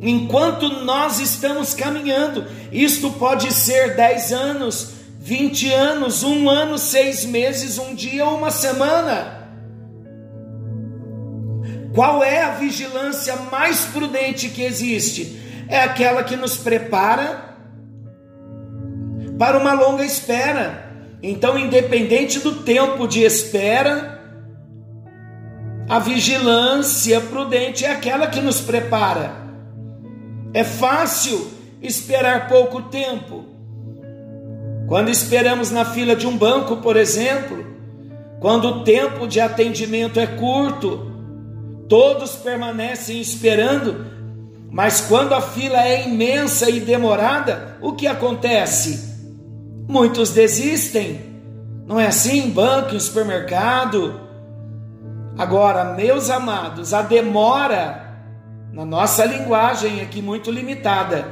Enquanto 0.00 0.68
nós 0.84 1.18
estamos 1.20 1.72
caminhando, 1.72 2.44
isto 2.70 3.10
pode 3.12 3.52
ser 3.52 3.96
10 3.96 4.32
anos, 4.32 4.90
20 5.18 5.72
anos, 5.72 6.22
um 6.22 6.50
ano, 6.50 6.78
seis 6.78 7.24
meses, 7.24 7.78
um 7.78 7.94
dia 7.94 8.26
ou 8.26 8.36
uma 8.36 8.50
semana. 8.50 9.35
Qual 11.96 12.22
é 12.22 12.42
a 12.42 12.50
vigilância 12.50 13.34
mais 13.50 13.86
prudente 13.86 14.50
que 14.50 14.62
existe? 14.62 15.40
É 15.66 15.80
aquela 15.80 16.22
que 16.22 16.36
nos 16.36 16.58
prepara 16.58 17.56
para 19.38 19.56
uma 19.56 19.72
longa 19.72 20.04
espera. 20.04 20.92
Então, 21.22 21.58
independente 21.58 22.38
do 22.40 22.56
tempo 22.56 23.08
de 23.08 23.22
espera, 23.22 24.20
a 25.88 25.98
vigilância 25.98 27.18
prudente 27.18 27.86
é 27.86 27.92
aquela 27.92 28.26
que 28.26 28.42
nos 28.42 28.60
prepara. 28.60 29.32
É 30.52 30.64
fácil 30.64 31.50
esperar 31.80 32.46
pouco 32.46 32.82
tempo. 32.82 33.42
Quando 34.86 35.08
esperamos 35.08 35.70
na 35.70 35.86
fila 35.86 36.14
de 36.14 36.26
um 36.26 36.36
banco, 36.36 36.76
por 36.76 36.94
exemplo, 36.94 37.64
quando 38.38 38.68
o 38.68 38.84
tempo 38.84 39.26
de 39.26 39.40
atendimento 39.40 40.20
é 40.20 40.26
curto, 40.26 41.15
Todos 41.88 42.32
permanecem 42.32 43.20
esperando, 43.20 44.06
mas 44.70 45.02
quando 45.02 45.34
a 45.34 45.40
fila 45.40 45.86
é 45.86 46.08
imensa 46.08 46.68
e 46.68 46.80
demorada, 46.80 47.78
o 47.80 47.92
que 47.92 48.06
acontece? 48.06 49.14
Muitos 49.88 50.30
desistem. 50.30 51.20
Não 51.86 52.00
é 52.00 52.08
assim? 52.08 52.50
Banco, 52.50 52.98
supermercado. 52.98 54.20
Agora, 55.38 55.94
meus 55.94 56.28
amados, 56.28 56.92
a 56.92 57.02
demora, 57.02 58.18
na 58.72 58.84
nossa 58.84 59.24
linguagem 59.24 60.00
aqui 60.00 60.20
muito 60.20 60.50
limitada, 60.50 61.24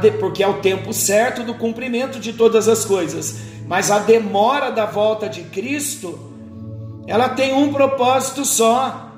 de, 0.00 0.10
porque 0.12 0.42
é 0.42 0.48
o 0.48 0.60
tempo 0.60 0.92
certo 0.92 1.44
do 1.44 1.54
cumprimento 1.54 2.18
de 2.18 2.32
todas 2.32 2.66
as 2.66 2.84
coisas, 2.84 3.38
mas 3.68 3.90
a 3.90 4.00
demora 4.00 4.70
da 4.70 4.86
volta 4.86 5.28
de 5.28 5.42
Cristo, 5.42 6.18
ela 7.06 7.28
tem 7.28 7.54
um 7.54 7.72
propósito 7.72 8.44
só 8.44 9.09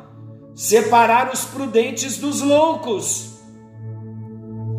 separar 0.54 1.32
os 1.32 1.44
prudentes 1.44 2.18
dos 2.18 2.40
loucos. 2.40 3.32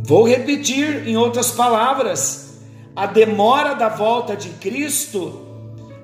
Vou 0.06 0.28
repetir 0.28 1.08
em 1.08 1.18
outras 1.18 1.52
palavras: 1.52 2.60
a 2.96 3.06
demora 3.06 3.74
da 3.74 3.90
volta 3.90 4.36
de 4.36 4.50
Cristo 4.50 5.42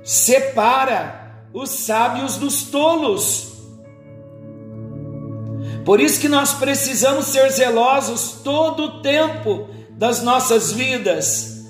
separa 0.04 1.46
os 1.54 1.70
sábios 1.70 2.38
dos 2.38 2.64
tolos. 2.64 3.50
Por 5.86 6.00
isso 6.00 6.20
que 6.20 6.30
nós 6.30 6.54
precisamos 6.54 7.26
ser 7.26 7.50
zelosos 7.52 8.40
todo 8.44 8.84
o 8.84 9.02
tempo 9.02 9.68
das 9.92 10.22
nossas 10.22 10.72
vidas. 10.72 11.66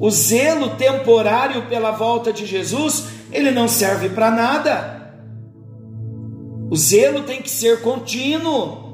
O 0.00 0.10
zelo 0.10 0.70
temporário 0.76 1.66
pela 1.66 1.90
volta 1.90 2.32
de 2.32 2.46
Jesus, 2.46 3.04
ele 3.32 3.50
não 3.50 3.68
serve 3.68 4.08
para 4.08 4.30
nada. 4.30 4.97
O 6.70 6.76
zelo 6.76 7.22
tem 7.22 7.40
que 7.40 7.50
ser 7.50 7.80
contínuo. 7.80 8.88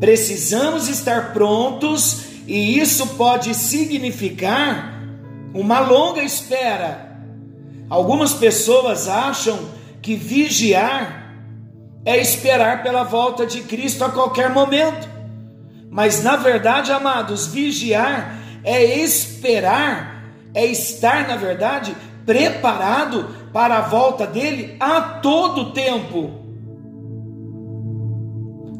Precisamos 0.00 0.88
estar 0.88 1.32
prontos 1.32 2.24
e 2.46 2.78
isso 2.78 3.06
pode 3.16 3.54
significar 3.54 5.02
uma 5.52 5.80
longa 5.80 6.22
espera. 6.22 7.18
Algumas 7.88 8.32
pessoas 8.32 9.08
acham 9.08 9.58
que 10.02 10.16
vigiar 10.16 11.24
é 12.04 12.18
esperar 12.18 12.82
pela 12.82 13.02
volta 13.02 13.46
de 13.46 13.62
Cristo 13.62 14.04
a 14.04 14.10
qualquer 14.10 14.50
momento. 14.50 15.08
Mas 15.90 16.22
na 16.22 16.36
verdade, 16.36 16.92
amados, 16.92 17.46
vigiar 17.46 18.38
é 18.64 18.82
esperar, 18.82 20.24
é 20.54 20.64
estar, 20.66 21.28
na 21.28 21.36
verdade, 21.36 21.94
preparado 22.26 23.28
para 23.52 23.78
a 23.78 23.82
volta 23.82 24.26
dele 24.26 24.76
a 24.80 25.00
todo 25.00 25.72
tempo. 25.72 26.43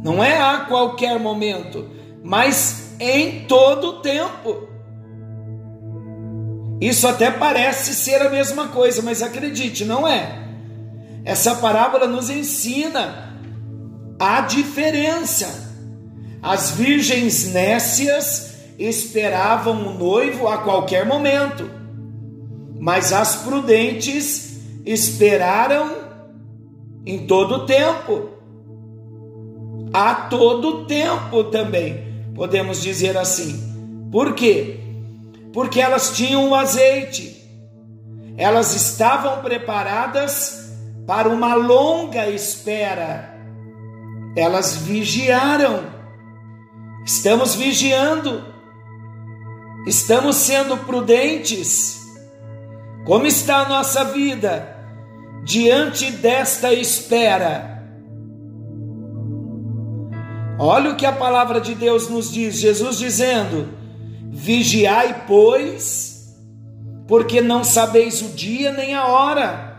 Não 0.04 0.22
é 0.22 0.38
a 0.38 0.66
qualquer 0.66 1.18
momento, 1.18 1.88
mas 2.22 2.94
em 3.00 3.46
todo 3.46 4.02
tempo. 4.02 4.68
Isso 6.78 7.08
até 7.08 7.30
parece 7.30 7.94
ser 7.94 8.20
a 8.20 8.28
mesma 8.28 8.68
coisa, 8.68 9.00
mas 9.00 9.22
acredite, 9.22 9.82
não 9.82 10.06
é. 10.06 10.44
essa 11.24 11.54
parábola 11.54 12.06
nos 12.06 12.28
ensina 12.28 13.40
a 14.18 14.42
diferença. 14.42 15.72
As 16.42 16.72
virgens 16.72 17.50
nécias 17.50 18.54
esperavam 18.78 19.86
o 19.86 19.94
noivo 19.94 20.46
a 20.46 20.58
qualquer 20.58 21.06
momento, 21.06 21.70
mas 22.78 23.10
as 23.10 23.36
prudentes 23.36 24.60
esperaram 24.84 25.90
em 27.06 27.26
todo 27.26 27.54
o 27.54 27.66
tempo. 27.66 28.33
A 29.94 30.12
todo 30.28 30.86
tempo 30.86 31.44
também, 31.44 32.32
podemos 32.34 32.82
dizer 32.82 33.16
assim. 33.16 34.08
Por 34.10 34.34
quê? 34.34 34.80
Porque 35.52 35.80
elas 35.80 36.16
tinham 36.16 36.50
o 36.50 36.54
azeite. 36.56 37.40
Elas 38.36 38.74
estavam 38.74 39.40
preparadas 39.40 40.74
para 41.06 41.28
uma 41.28 41.54
longa 41.54 42.28
espera. 42.28 43.38
Elas 44.36 44.74
vigiaram. 44.78 45.84
Estamos 47.06 47.54
vigiando. 47.54 48.44
Estamos 49.86 50.34
sendo 50.34 50.76
prudentes. 50.78 52.00
Como 53.06 53.26
está 53.26 53.58
a 53.58 53.68
nossa 53.68 54.02
vida 54.06 54.76
diante 55.44 56.10
desta 56.10 56.72
espera? 56.72 57.73
Olha 60.58 60.90
o 60.90 60.96
que 60.96 61.06
a 61.06 61.12
palavra 61.12 61.60
de 61.60 61.74
Deus 61.74 62.08
nos 62.08 62.32
diz, 62.32 62.56
Jesus 62.56 62.98
dizendo: 62.98 63.68
Vigiai, 64.30 65.24
pois, 65.26 66.34
porque 67.06 67.40
não 67.40 67.64
sabeis 67.64 68.22
o 68.22 68.28
dia 68.28 68.72
nem 68.72 68.94
a 68.94 69.06
hora 69.06 69.74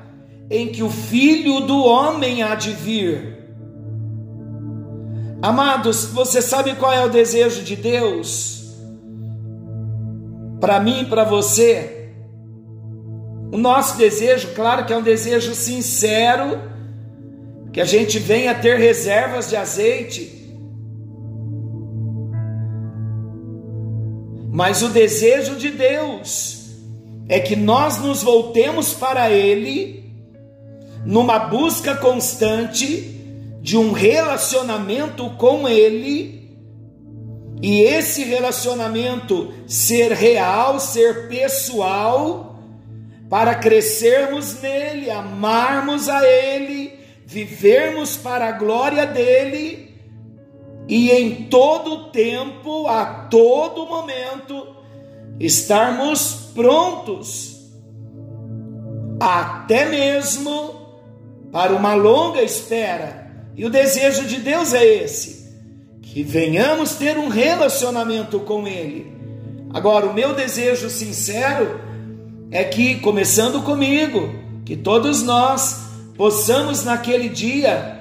em 0.50 0.68
que 0.68 0.84
o 0.84 0.90
filho 0.90 1.62
do 1.62 1.84
homem 1.84 2.44
há 2.44 2.56
de 2.56 2.72
vir. 2.72 3.36
Amados, 5.42 6.06
você 6.06 6.42
sabe 6.42 6.76
qual 6.76 6.92
é 6.92 7.04
o 7.04 7.10
desejo 7.10 7.64
de 7.64 7.76
Deus? 7.76 8.76
Para 10.60 10.80
mim 10.80 11.02
e 11.02 11.06
para 11.06 11.24
você? 11.24 12.10
O 13.52 13.58
nosso 13.58 13.98
desejo, 13.98 14.54
claro 14.56 14.86
que 14.86 14.94
é 14.94 14.98
um 14.98 15.04
desejo 15.04 15.54
sincero, 15.54 16.60
que 17.72 17.80
a 17.80 17.86
gente 17.86 18.18
venha 18.18 18.56
ter 18.56 18.78
reservas 18.78 19.50
de 19.50 19.56
azeite. 19.56 20.35
Mas 24.56 24.82
o 24.82 24.88
desejo 24.88 25.58
de 25.58 25.70
Deus 25.70 26.70
é 27.28 27.42
que 27.42 27.58
nós 27.58 27.98
nos 27.98 28.24
voltemos 28.24 28.94
para 28.94 29.30
Ele 29.30 30.10
numa 31.06 31.38
busca 31.38 31.94
constante 31.94 33.02
de 33.62 33.76
um 33.76 33.92
relacionamento 33.92 35.30
com 35.32 35.68
Ele, 35.68 36.56
e 37.62 37.82
esse 37.82 38.24
relacionamento 38.24 39.54
ser 39.68 40.14
real, 40.14 40.80
ser 40.80 41.28
pessoal, 41.28 42.58
para 43.30 43.56
crescermos 43.56 44.62
nele, 44.62 45.12
amarmos 45.12 46.08
a 46.08 46.26
Ele, 46.26 46.94
vivermos 47.26 48.16
para 48.16 48.48
a 48.48 48.52
glória 48.54 49.06
dEle, 49.06 49.85
e 50.88 51.10
em 51.12 51.46
todo 51.46 52.12
tempo, 52.12 52.88
a 52.88 53.06
todo 53.06 53.88
momento, 53.88 54.68
estarmos 55.40 56.52
prontos, 56.54 57.72
até 59.20 59.86
mesmo 59.86 60.76
para 61.52 61.74
uma 61.74 61.96
longa 61.96 62.42
espera. 62.42 63.26
E 63.56 63.66
o 63.66 63.70
desejo 63.70 64.26
de 64.26 64.38
Deus 64.38 64.74
é 64.74 64.86
esse: 64.86 65.52
que 66.02 66.22
venhamos 66.22 66.96
ter 66.96 67.18
um 67.18 67.30
relacionamento 67.30 68.40
com 68.42 68.68
Ele. 68.68 69.14
Agora, 69.74 70.06
o 70.06 70.14
meu 70.14 70.34
desejo 70.34 70.90
sincero 70.90 71.80
é 72.52 72.64
que, 72.64 72.96
começando 73.00 73.62
comigo, 73.64 74.30
que 74.64 74.76
todos 74.78 75.24
nós 75.24 75.86
possamos 76.16 76.84
naquele 76.84 77.28
dia 77.28 77.96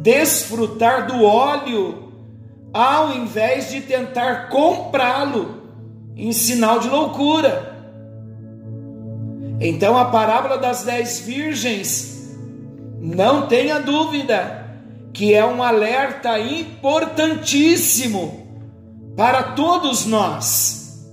desfrutar 0.00 1.06
do 1.06 1.24
óleo, 1.24 2.05
ao 2.76 3.16
invés 3.16 3.70
de 3.70 3.80
tentar 3.80 4.48
comprá-lo 4.48 5.62
em 6.14 6.30
sinal 6.32 6.78
de 6.78 6.88
loucura. 6.88 7.74
Então, 9.58 9.96
a 9.96 10.04
parábola 10.06 10.58
das 10.58 10.84
dez 10.84 11.20
virgens 11.20 12.36
não 13.00 13.46
tenha 13.46 13.80
dúvida 13.80 14.64
que 15.12 15.32
é 15.32 15.44
um 15.44 15.62
alerta 15.62 16.38
importantíssimo 16.38 18.46
para 19.16 19.54
todos 19.54 20.04
nós. 20.04 21.06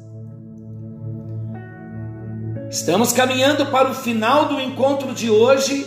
Estamos 2.69 3.13
caminhando 3.13 3.67
para 3.67 3.89
o 3.89 3.93
final 3.93 4.49
do 4.49 4.59
encontro 4.59 5.13
de 5.13 5.29
hoje 5.29 5.85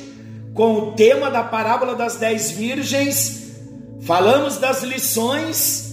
com 0.55 0.79
o 0.79 0.93
tema 0.93 1.31
da 1.31 1.43
parábola 1.43 1.95
das 1.95 2.17
dez 2.17 2.51
virgens. 2.51 3.46
Falamos 4.07 4.59
das 4.59 4.85
lições 4.85 5.87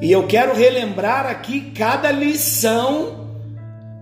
e 0.00 0.10
eu 0.10 0.26
quero 0.26 0.54
relembrar 0.54 1.26
aqui 1.26 1.70
cada 1.72 2.10
lição 2.10 3.28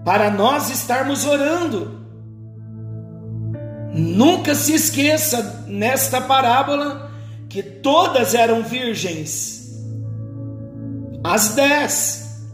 para 0.04 0.30
nós 0.30 0.70
estarmos 0.70 1.26
orando. 1.26 2.00
Nunca 3.92 4.54
se 4.54 4.72
esqueça 4.72 5.64
nesta 5.66 6.20
parábola 6.20 7.10
que 7.48 7.60
todas 7.62 8.32
eram 8.34 8.62
virgens. 8.62 9.72
As 11.24 11.56
dez. 11.56 12.44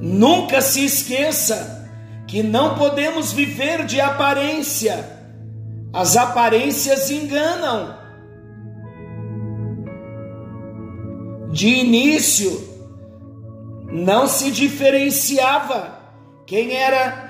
Nunca 0.00 0.62
se 0.62 0.82
esqueça 0.82 1.90
que 2.26 2.42
não 2.42 2.74
podemos 2.74 3.32
viver 3.32 3.84
de 3.84 4.00
aparência. 4.00 5.17
As 5.92 6.16
aparências 6.16 7.10
enganam. 7.10 7.96
De 11.50 11.68
início, 11.68 12.68
não 13.90 14.26
se 14.26 14.50
diferenciava 14.50 15.98
quem 16.46 16.76
era 16.76 17.28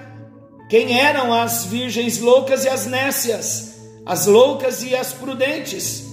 quem 0.68 1.00
eram 1.00 1.32
as 1.32 1.64
virgens 1.64 2.20
loucas 2.20 2.64
e 2.64 2.68
as 2.68 2.86
nécias? 2.86 3.80
As 4.04 4.26
loucas 4.26 4.82
e 4.82 4.94
as 4.94 5.12
prudentes. 5.12 6.06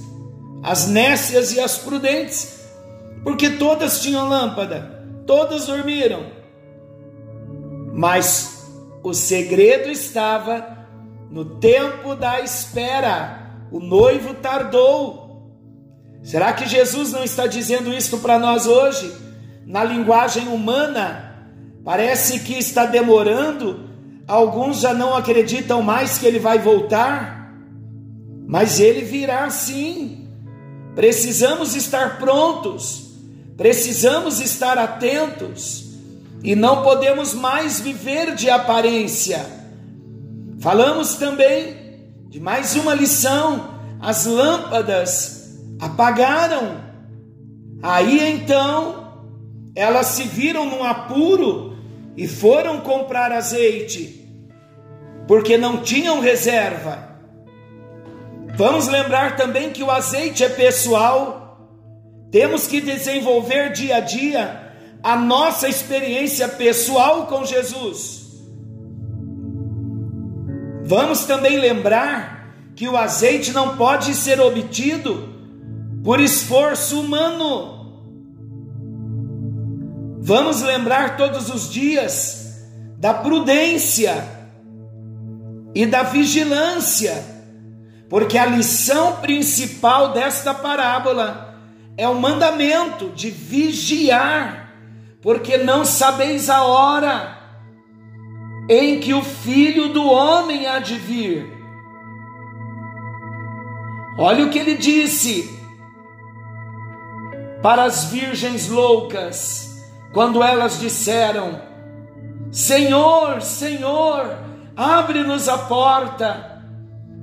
As 0.63 0.87
nécias 0.87 1.51
e 1.51 1.59
as 1.59 1.77
prudentes. 1.77 2.61
Porque 3.23 3.49
todas 3.51 4.01
tinham 4.01 4.29
lâmpada, 4.29 5.03
todas 5.27 5.65
dormiram. 5.65 6.31
Mas 7.93 8.65
o 9.03 9.13
segredo 9.13 9.89
estava 9.89 10.74
no 11.35 11.59
tempo 11.59 12.15
da 12.15 12.41
espera. 12.41 13.51
O 13.71 13.79
noivo 13.79 14.33
tardou. 14.33 15.51
Será 16.23 16.51
que 16.53 16.67
Jesus 16.67 17.11
não 17.11 17.23
está 17.23 17.45
dizendo 17.45 17.93
isso 17.93 18.17
para 18.17 18.39
nós 18.39 18.65
hoje? 18.65 19.15
Na 19.67 19.83
linguagem 19.83 20.47
humana, 20.47 21.47
parece 21.83 22.39
que 22.39 22.53
está 22.53 22.87
demorando 22.87 23.85
Alguns 24.27 24.79
já 24.79 24.93
não 24.93 25.15
acreditam 25.15 25.83
mais 25.83 26.17
que 26.17 26.25
ele 26.25 26.39
vai 26.39 26.57
voltar, 26.57 27.53
mas 28.47 28.79
ele 28.79 29.01
virá 29.01 29.49
sim. 29.51 30.27
Precisamos 30.95 31.75
estar 31.75 32.17
prontos, 32.17 33.11
precisamos 33.55 34.39
estar 34.39 34.79
atentos 34.79 35.85
e 36.43 36.55
não 36.55 36.81
podemos 36.81 37.33
mais 37.33 37.79
viver 37.79 38.33
de 38.33 38.49
aparência. 38.49 39.45
Falamos 40.65 41.13
também 41.13 41.77
de 42.27 42.39
mais 42.39 42.75
uma 42.75 42.95
lição: 42.95 43.69
as 44.01 44.25
lâmpadas 44.25 45.59
apagaram. 45.79 46.83
Aí 47.83 48.31
então 48.31 49.27
elas 49.75 50.07
se 50.07 50.23
viram 50.23 50.65
num 50.65 50.83
apuro 50.83 51.77
e 52.17 52.27
foram 52.27 52.81
comprar 52.81 53.31
azeite, 53.31 54.27
porque 55.27 55.55
não 55.55 55.83
tinham 55.83 56.19
reserva. 56.19 57.09
Vamos 58.55 58.87
lembrar 58.87 59.35
também 59.35 59.69
que 59.69 59.83
o 59.83 59.91
azeite 59.91 60.43
é 60.43 60.49
pessoal, 60.49 61.69
temos 62.31 62.65
que 62.65 62.81
desenvolver 62.81 63.71
dia 63.71 63.97
a 63.97 63.99
dia 63.99 64.73
a 65.03 65.15
nossa 65.15 65.69
experiência 65.69 66.47
pessoal 66.47 67.27
com 67.27 67.45
Jesus. 67.45 68.24
Vamos 70.87 71.25
também 71.25 71.57
lembrar 71.57 72.53
que 72.75 72.87
o 72.87 72.95
azeite 72.95 73.51
não 73.51 73.75
pode 73.75 74.13
ser 74.13 74.39
obtido 74.39 75.33
por 76.03 76.19
esforço 76.19 76.99
humano. 76.99 77.73
Vamos 80.19 80.61
lembrar 80.61 81.17
todos 81.17 81.49
os 81.49 81.71
dias 81.71 82.63
da 82.99 83.13
prudência. 83.13 84.35
e 85.77 85.85
da 85.85 86.03
vigilância, 86.03 87.21
porque 88.07 88.37
a 88.37 88.45
lição 88.45 89.17
principal 89.17 90.13
desta 90.13 90.53
parábola 90.53 91.59
é 91.97 92.07
o 92.07 92.15
mandamento 92.15 93.09
de 93.09 93.29
vigiar, 93.29 94.73
porque 95.21 95.57
não 95.57 95.83
sabeis 95.83 96.49
a 96.49 96.63
hora 96.63 97.34
em 98.67 98.99
que 98.99 99.13
o 99.13 99.21
filho 99.21 99.89
do 99.89 100.05
homem 100.05 100.65
há 100.65 100.79
de 100.79 100.95
vir. 100.95 101.53
Olha 104.17 104.45
o 104.45 104.49
que 104.49 104.59
ele 104.59 104.75
disse 104.75 105.53
para 107.61 107.83
as 107.83 108.05
virgens 108.05 108.69
loucas, 108.69 109.83
quando 110.13 110.41
elas 110.41 110.79
disseram: 110.79 111.61
Senhor, 112.51 113.41
Senhor, 113.41 114.37
abre-nos 114.75 115.47
a 115.47 115.57
porta. 115.57 116.61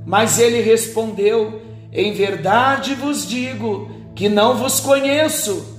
Mas 0.04 0.38
ele 0.38 0.60
respondeu: 0.60 1.62
Em 1.92 2.12
verdade 2.12 2.94
vos 2.94 3.26
digo 3.26 3.90
que 4.14 4.28
não 4.28 4.54
vos 4.56 4.78
conheço. 4.78 5.70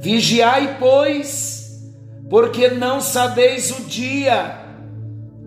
Vigiai, 0.00 0.76
pois, 0.78 1.82
porque 2.28 2.68
não 2.68 3.00
sabeis 3.00 3.70
o 3.70 3.84
dia 3.84 4.63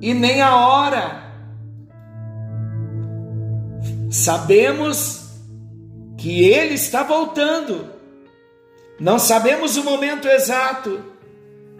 e 0.01 0.13
nem 0.13 0.41
a 0.41 0.55
hora. 0.55 1.23
Sabemos 4.11 5.29
que 6.17 6.43
ele 6.43 6.75
está 6.75 7.03
voltando. 7.03 7.89
Não 8.99 9.19
sabemos 9.19 9.77
o 9.77 9.83
momento 9.83 10.27
exato, 10.27 11.03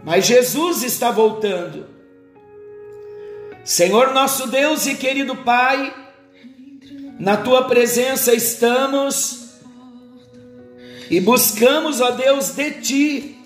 mas 0.04 0.26
Jesus 0.26 0.84
está 0.84 1.12
voltando. 1.12 1.88
Senhor 3.64 4.14
nosso 4.14 4.48
Deus 4.48 4.86
e 4.86 4.96
querido 4.96 5.36
Pai, 5.38 5.94
na 7.20 7.38
tua 7.38 7.66
presença 7.66 8.34
estamos 8.34 9.48
e 11.10 11.20
buscamos, 11.20 12.00
ó 12.00 12.12
Deus, 12.12 12.52
de 12.52 12.72
ti 12.82 13.38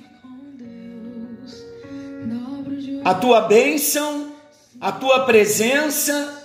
a 3.03 3.13
tua 3.15 3.41
bênção, 3.41 4.30
a 4.81 4.91
tua 4.91 5.25
presença, 5.25 6.43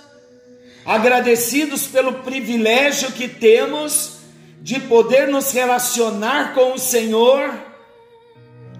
agradecidos 0.85 1.87
pelo 1.87 2.13
privilégio 2.19 3.11
que 3.11 3.27
temos 3.27 4.19
de 4.61 4.79
poder 4.79 5.27
nos 5.27 5.51
relacionar 5.51 6.53
com 6.53 6.73
o 6.73 6.77
Senhor 6.77 7.51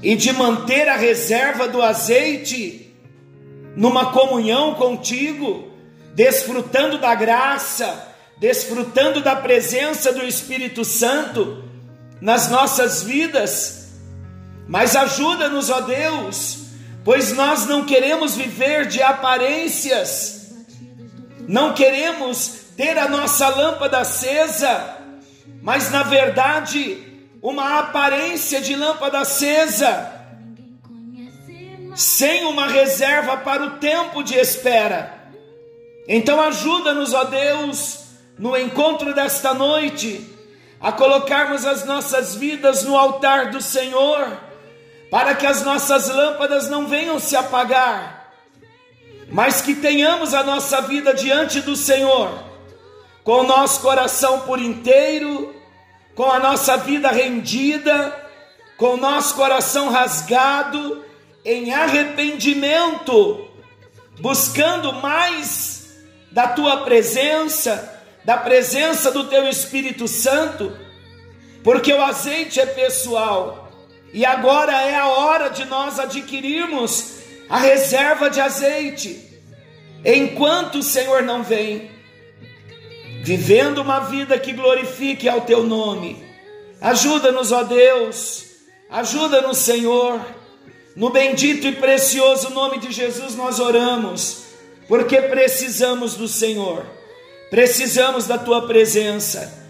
e 0.03 0.15
de 0.15 0.31
manter 0.31 0.87
a 0.87 0.95
reserva 0.95 1.67
do 1.67 1.81
azeite 1.81 2.95
numa 3.75 4.11
comunhão 4.11 4.75
contigo, 4.75 5.71
desfrutando 6.13 6.99
da 6.99 7.15
graça, 7.15 8.13
desfrutando 8.37 9.21
da 9.21 9.35
presença 9.35 10.13
do 10.13 10.23
Espírito 10.23 10.85
Santo 10.85 11.63
nas 12.21 12.49
nossas 12.51 13.01
vidas. 13.01 13.89
Mas 14.67 14.95
ajuda-nos, 14.95 15.71
ó 15.71 15.81
Deus, 15.81 16.66
pois 17.07 17.31
nós 17.31 17.65
não 17.65 17.85
queremos 17.85 18.35
viver 18.35 18.85
de 18.85 19.01
aparências, 19.01 20.51
não 21.47 21.73
queremos 21.73 22.65
ter 22.75 22.97
a 22.97 23.07
nossa 23.07 23.47
lâmpada 23.47 23.99
acesa, 23.99 24.97
mas 25.61 25.89
na 25.89 26.03
verdade, 26.03 27.01
uma 27.41 27.79
aparência 27.79 28.59
de 28.59 28.75
lâmpada 28.75 29.19
acesa 29.19 30.11
sem 31.95 32.43
uma 32.43 32.67
reserva 32.67 33.37
para 33.37 33.63
o 33.63 33.71
tempo 33.77 34.21
de 34.21 34.35
espera. 34.35 35.31
Então 36.09 36.41
ajuda-nos, 36.41 37.13
ó 37.13 37.23
Deus, 37.23 37.99
no 38.37 38.57
encontro 38.57 39.13
desta 39.13 39.53
noite, 39.53 40.29
a 40.77 40.91
colocarmos 40.91 41.65
as 41.65 41.85
nossas 41.85 42.35
vidas 42.35 42.83
no 42.83 42.97
altar 42.97 43.49
do 43.49 43.61
Senhor, 43.61 44.46
para 45.09 45.35
que 45.35 45.45
as 45.45 45.63
nossas 45.63 46.09
lâmpadas 46.09 46.69
não 46.69 46.87
venham 46.87 47.19
se 47.19 47.35
apagar, 47.35 48.31
mas 49.29 49.61
que 49.61 49.75
tenhamos 49.75 50.33
a 50.33 50.43
nossa 50.43 50.81
vida 50.81 51.13
diante 51.13 51.61
do 51.61 51.75
Senhor, 51.75 52.43
com 53.23 53.41
o 53.41 53.47
nosso 53.47 53.81
coração 53.81 54.41
por 54.41 54.59
inteiro, 54.59 55.55
com 56.15 56.29
a 56.29 56.39
nossa 56.39 56.77
vida 56.77 57.09
rendida, 57.09 58.25
com 58.77 58.93
o 58.93 58.97
nosso 58.97 59.35
coração 59.35 59.89
rasgado, 59.89 61.03
em 61.43 61.73
arrependimento, 61.73 63.47
buscando 64.19 64.93
mais 64.93 65.97
da 66.31 66.49
tua 66.49 66.77
presença, 66.77 68.03
da 68.25 68.37
presença 68.37 69.11
do 69.11 69.25
teu 69.25 69.47
Espírito 69.47 70.07
Santo, 70.07 70.77
porque 71.63 71.93
o 71.93 72.01
azeite 72.01 72.59
é 72.59 72.65
pessoal 72.65 73.66
e 74.13 74.25
agora 74.25 74.71
é 74.81 74.95
a 74.95 75.07
hora 75.07 75.49
de 75.49 75.65
nós 75.65 75.99
adquirirmos 75.99 77.17
a 77.49 77.57
reserva 77.57 78.29
de 78.29 78.41
azeite, 78.41 79.23
enquanto 80.03 80.79
o 80.79 80.83
Senhor 80.83 81.23
não 81.23 81.43
vem, 81.43 81.91
vivendo 83.23 83.79
uma 83.79 83.99
vida 84.01 84.37
que 84.39 84.53
glorifique 84.53 85.27
ao 85.27 85.41
teu 85.41 85.63
nome. 85.63 86.25
Ajuda-nos, 86.79 87.51
ó 87.51 87.63
Deus, 87.63 88.45
ajuda-nos, 88.89 89.57
Senhor 89.57 90.21
no 90.97 91.11
bendito 91.11 91.67
e 91.67 91.73
precioso 91.73 92.49
nome 92.49 92.79
de 92.79 92.91
Jesus 92.91 93.35
nós 93.35 93.59
oramos, 93.59 94.45
porque 94.87 95.21
precisamos 95.21 96.15
do 96.15 96.27
Senhor, 96.27 96.83
precisamos 97.51 98.25
da 98.25 98.39
tua 98.39 98.65
presença. 98.65 99.63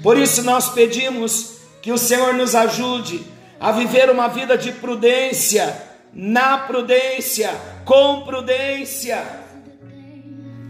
Por 0.00 0.16
isso 0.16 0.44
nós 0.44 0.70
pedimos 0.70 1.56
que 1.82 1.90
o 1.90 1.98
Senhor 1.98 2.34
nos 2.34 2.54
ajude 2.54 3.20
a 3.60 3.70
viver 3.70 4.10
uma 4.10 4.26
vida 4.28 4.56
de 4.56 4.72
prudência, 4.72 5.88
na 6.12 6.58
prudência, 6.58 7.54
com 7.84 8.22
prudência 8.22 9.22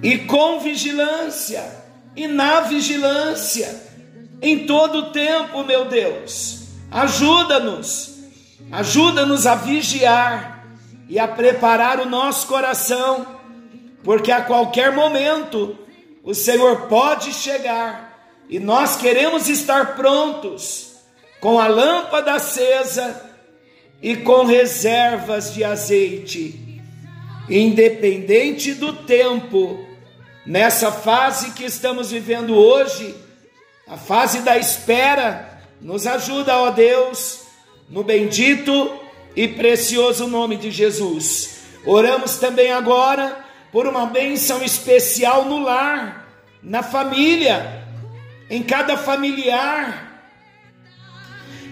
e 0.02 0.18
com 0.18 0.60
vigilância 0.60 1.64
e 2.14 2.26
na 2.26 2.60
vigilância 2.60 3.88
em 4.42 4.66
todo 4.66 4.98
o 4.98 5.10
tempo, 5.12 5.62
meu 5.62 5.84
Deus. 5.86 6.60
Ajuda-nos 6.90 8.10
Ajuda-nos 8.70 9.46
a 9.46 9.56
vigiar 9.56 10.64
e 11.08 11.18
a 11.18 11.26
preparar 11.26 11.98
o 11.98 12.08
nosso 12.08 12.46
coração, 12.46 13.26
porque 14.04 14.30
a 14.30 14.42
qualquer 14.42 14.92
momento 14.92 15.76
o 16.22 16.32
Senhor 16.32 16.82
pode 16.82 17.32
chegar 17.32 18.30
e 18.48 18.60
nós 18.60 18.96
queremos 18.96 19.48
estar 19.48 19.96
prontos, 19.96 20.89
com 21.40 21.58
a 21.58 21.66
lâmpada 21.66 22.34
acesa 22.34 23.28
e 24.02 24.16
com 24.16 24.44
reservas 24.44 25.52
de 25.54 25.64
azeite, 25.64 26.80
independente 27.48 28.74
do 28.74 28.92
tempo, 28.92 29.86
nessa 30.46 30.92
fase 30.92 31.52
que 31.52 31.64
estamos 31.64 32.10
vivendo 32.10 32.54
hoje, 32.54 33.14
a 33.86 33.96
fase 33.96 34.40
da 34.40 34.58
espera, 34.58 35.60
nos 35.80 36.06
ajuda, 36.06 36.56
ó 36.58 36.70
Deus 36.70 37.40
no 37.90 38.04
bendito 38.04 39.00
e 39.34 39.48
precioso 39.48 40.28
nome 40.28 40.56
de 40.56 40.70
Jesus. 40.70 41.60
Oramos 41.84 42.36
também 42.36 42.70
agora 42.70 43.44
por 43.72 43.86
uma 43.86 44.06
bênção 44.06 44.62
especial 44.62 45.44
no 45.44 45.58
lar, 45.58 46.28
na 46.62 46.82
família, 46.82 47.84
em 48.48 48.62
cada 48.62 48.96
familiar, 48.96 50.09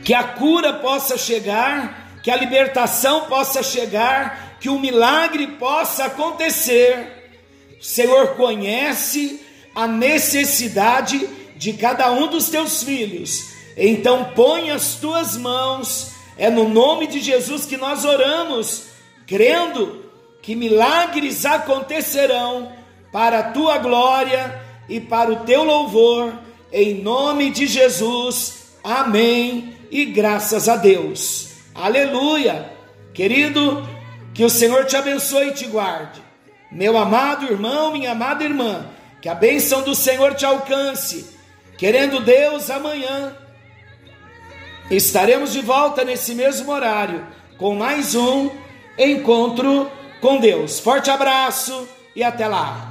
que 0.09 0.15
a 0.15 0.25
cura 0.25 0.73
possa 0.73 1.19
chegar, 1.19 2.19
que 2.23 2.31
a 2.31 2.37
libertação 2.37 3.27
possa 3.27 3.63
chegar, 3.63 4.57
que 4.59 4.71
o 4.71 4.79
milagre 4.81 5.47
possa 5.59 6.07
acontecer. 6.07 7.37
O 7.79 7.85
Senhor 7.85 8.29
conhece 8.29 9.45
a 9.75 9.87
necessidade 9.87 11.29
de 11.57 11.75
cada 11.75 12.11
um 12.11 12.27
dos 12.29 12.49
teus 12.49 12.83
filhos 12.83 13.59
então 13.81 14.33
põe 14.35 14.73
as 14.73 14.97
tuas 14.97 15.37
mãos, 15.37 16.11
é 16.37 16.51
no 16.51 16.69
nome 16.69 17.07
de 17.07 17.21
Jesus 17.21 17.65
que 17.65 17.77
nós 17.77 18.05
oramos, 18.05 18.87
crendo 19.25 20.05
que 20.43 20.57
milagres 20.57 21.47
acontecerão 21.47 22.73
para 23.13 23.39
a 23.39 23.51
tua 23.53 23.79
glória 23.79 24.61
e 24.89 24.99
para 24.99 25.31
o 25.31 25.37
teu 25.45 25.63
louvor, 25.63 26.35
em 26.73 27.01
nome 27.01 27.51
de 27.51 27.69
Jesus. 27.69 28.73
Amém. 28.83 29.78
E 29.91 30.05
graças 30.07 30.69
a 30.69 30.77
Deus. 30.77 31.51
Aleluia. 31.75 32.73
Querido, 33.15 33.89
que 34.35 34.45
o 34.45 34.51
Senhor 34.51 34.85
te 34.85 34.97
abençoe 34.97 35.49
e 35.49 35.55
te 35.55 35.67
guarde. 35.67 36.23
Meu 36.71 36.97
amado 36.97 37.47
irmão, 37.47 37.93
minha 37.93 38.13
amada 38.13 38.45
irmã, 38.45 38.87
que 39.23 39.29
a 39.29 39.35
bênção 39.35 39.83
do 39.83 39.95
Senhor 39.95 40.35
te 40.35 40.45
alcance. 40.45 41.27
Querendo 41.77 42.21
Deus, 42.21 42.71
amanhã 42.71 43.35
Estaremos 44.91 45.53
de 45.53 45.61
volta 45.61 46.03
nesse 46.03 46.35
mesmo 46.35 46.73
horário 46.73 47.27
com 47.59 47.75
mais 47.75 48.15
um 48.15 48.51
encontro 48.99 49.91
com 50.19 50.39
Deus. 50.39 50.81
Forte 50.81 51.11
abraço 51.11 51.87
e 52.17 52.25
até 52.25 52.49
lá. 52.49 52.88